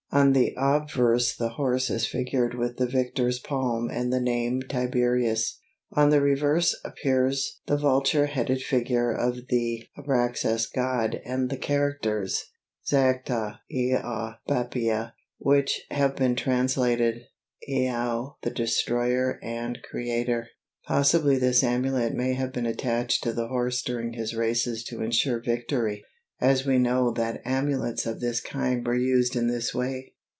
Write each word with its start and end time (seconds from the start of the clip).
On 0.13 0.33
the 0.33 0.53
obverse 0.57 1.33
the 1.33 1.51
horse 1.51 1.89
is 1.89 2.05
figured 2.05 2.53
with 2.53 2.75
the 2.75 2.85
victor's 2.85 3.39
palm 3.39 3.89
and 3.89 4.11
the 4.11 4.19
name 4.19 4.61
Tiberis; 4.61 5.57
on 5.93 6.09
the 6.09 6.19
reverse 6.19 6.77
appears 6.83 7.61
the 7.67 7.77
vulture 7.77 8.25
headed 8.25 8.61
figure 8.61 9.09
of 9.09 9.47
the 9.47 9.87
Abraxas 9.97 10.67
god 10.73 11.21
and 11.23 11.49
the 11.49 11.55
characters, 11.55 12.43
"ZACTA 12.87 13.61
IAW 13.73 14.35
BAPIA," 14.49 15.13
which 15.37 15.79
have 15.91 16.17
been 16.17 16.35
translated, 16.35 17.21
"Iao 17.69 18.35
the 18.41 18.51
Destroyer 18.51 19.39
and 19.41 19.77
Creator." 19.81 20.49
Possibly 20.87 21.37
this 21.37 21.63
amulet 21.63 22.13
may 22.13 22.33
have 22.33 22.51
been 22.51 22.65
attached 22.65 23.23
to 23.23 23.31
the 23.31 23.47
horse 23.47 23.81
during 23.81 24.11
his 24.11 24.35
races 24.35 24.83
to 24.89 25.01
insure 25.03 25.39
victory, 25.39 26.03
as 26.43 26.65
we 26.65 26.75
know 26.79 27.11
that 27.11 27.39
amulets 27.45 28.07
of 28.07 28.19
this 28.19 28.41
kind 28.41 28.83
were 28.87 28.95
used 28.95 29.35
in 29.35 29.45
this 29.45 29.75
way. 29.75 30.11